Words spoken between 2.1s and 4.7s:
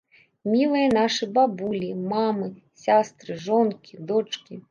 мамы, сястры, жонкі, дочкі!